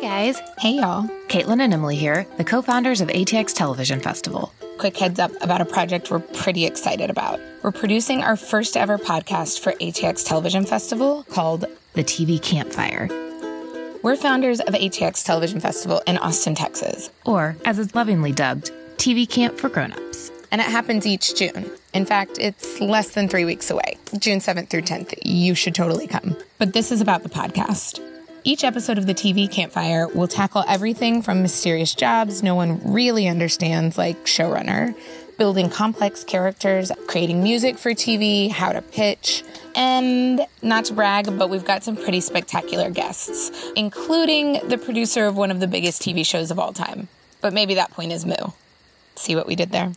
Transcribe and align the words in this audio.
guys. 0.00 0.40
Hey, 0.58 0.76
y'all. 0.76 1.02
Caitlin 1.28 1.60
and 1.60 1.72
Emily 1.72 1.96
here, 1.96 2.26
the 2.36 2.44
co 2.44 2.62
founders 2.62 3.00
of 3.00 3.08
ATX 3.08 3.54
Television 3.54 4.00
Festival. 4.00 4.52
Quick 4.78 4.96
heads 4.96 5.18
up 5.18 5.30
about 5.42 5.60
a 5.60 5.64
project 5.66 6.10
we're 6.10 6.20
pretty 6.20 6.64
excited 6.64 7.10
about. 7.10 7.38
We're 7.62 7.70
producing 7.72 8.22
our 8.22 8.36
first 8.36 8.76
ever 8.76 8.96
podcast 8.98 9.60
for 9.60 9.72
ATX 9.72 10.26
Television 10.26 10.64
Festival 10.64 11.24
called 11.24 11.66
The 11.92 12.04
TV 12.04 12.40
Campfire, 12.40 13.08
We're 14.02 14.16
founders 14.16 14.60
of 14.60 14.72
ATX 14.74 15.22
Television 15.24 15.60
Festival 15.60 16.00
in 16.06 16.16
Austin, 16.18 16.54
Texas. 16.54 17.10
or 17.26 17.56
as 17.66 17.78
it's 17.78 17.94
lovingly 17.94 18.32
dubbed, 18.32 18.70
TV 18.96 19.28
Camp 19.28 19.58
for 19.58 19.68
Grown-ups. 19.68 20.30
And 20.52 20.60
it 20.60 20.66
happens 20.66 21.06
each 21.06 21.36
June. 21.36 21.70
In 21.92 22.04
fact, 22.06 22.38
it's 22.40 22.80
less 22.80 23.10
than 23.10 23.28
three 23.28 23.44
weeks 23.44 23.70
away, 23.70 23.98
June 24.18 24.38
7th 24.40 24.68
through 24.68 24.82
10th. 24.82 25.14
You 25.22 25.54
should 25.54 25.74
totally 25.74 26.06
come. 26.06 26.36
But 26.58 26.72
this 26.72 26.90
is 26.90 27.00
about 27.00 27.22
the 27.22 27.28
podcast. 27.28 28.00
Each 28.42 28.64
episode 28.64 28.96
of 28.96 29.06
the 29.06 29.14
TV 29.14 29.50
Campfire 29.50 30.08
will 30.08 30.26
tackle 30.26 30.64
everything 30.66 31.20
from 31.20 31.42
mysterious 31.42 31.94
jobs 31.94 32.42
no 32.42 32.54
one 32.54 32.80
really 32.90 33.28
understands, 33.28 33.98
like 33.98 34.24
showrunner, 34.24 34.94
building 35.36 35.68
complex 35.68 36.24
characters, 36.24 36.90
creating 37.06 37.42
music 37.42 37.76
for 37.76 37.90
TV, 37.90 38.50
how 38.50 38.72
to 38.72 38.80
pitch, 38.80 39.44
and 39.74 40.40
not 40.62 40.86
to 40.86 40.94
brag, 40.94 41.38
but 41.38 41.50
we've 41.50 41.66
got 41.66 41.84
some 41.84 41.96
pretty 41.96 42.20
spectacular 42.20 42.88
guests, 42.88 43.70
including 43.76 44.66
the 44.68 44.78
producer 44.78 45.26
of 45.26 45.36
one 45.36 45.50
of 45.50 45.60
the 45.60 45.66
biggest 45.66 46.00
TV 46.00 46.24
shows 46.24 46.50
of 46.50 46.58
all 46.58 46.72
time. 46.72 47.08
But 47.42 47.52
maybe 47.52 47.74
that 47.74 47.90
point 47.90 48.10
is 48.10 48.24
moo. 48.24 48.52
See 49.16 49.36
what 49.36 49.46
we 49.46 49.54
did 49.54 49.70
there? 49.70 49.92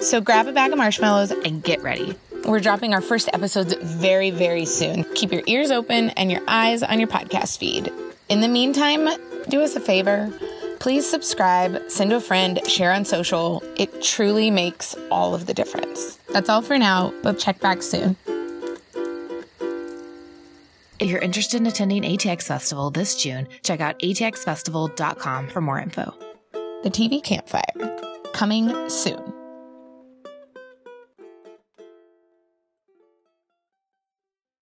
So 0.00 0.20
grab 0.20 0.46
a 0.46 0.52
bag 0.52 0.72
of 0.72 0.78
marshmallows 0.78 1.30
And 1.30 1.62
get 1.62 1.82
ready. 1.82 2.14
We're 2.48 2.60
dropping 2.60 2.94
our 2.94 3.00
first 3.00 3.28
episodes 3.32 3.74
very, 3.74 4.30
very 4.30 4.64
soon. 4.64 5.04
Keep 5.14 5.32
your 5.32 5.42
ears 5.46 5.70
open 5.70 6.10
and 6.10 6.30
your 6.30 6.42
eyes 6.48 6.82
on 6.82 6.98
your 6.98 7.08
podcast 7.08 7.58
feed. 7.58 7.92
In 8.28 8.40
the 8.40 8.48
meantime, 8.48 9.08
do 9.48 9.62
us 9.62 9.76
a 9.76 9.80
favor. 9.80 10.32
Please 10.80 11.08
subscribe, 11.08 11.82
send 11.88 12.10
to 12.10 12.16
a 12.16 12.20
friend, 12.20 12.60
share 12.66 12.92
on 12.92 13.04
social. 13.04 13.62
It 13.76 14.02
truly 14.02 14.50
makes 14.50 14.94
all 15.10 15.34
of 15.34 15.46
the 15.46 15.54
difference. 15.54 16.18
That's 16.32 16.48
all 16.48 16.62
for 16.62 16.78
now, 16.78 17.12
but 17.22 17.38
check 17.38 17.60
back 17.60 17.82
soon. 17.82 18.16
If 20.98 21.08
you're 21.08 21.20
interested 21.20 21.60
in 21.60 21.66
attending 21.66 22.02
ATX 22.02 22.44
Festival 22.44 22.90
this 22.90 23.14
June, 23.14 23.46
check 23.62 23.80
out 23.80 23.98
atxfestival.com 24.00 25.48
for 25.48 25.60
more 25.60 25.78
info. 25.78 26.14
The 26.82 26.90
TV 26.90 27.22
Campfire, 27.22 27.62
coming 28.32 28.88
soon. 28.88 29.37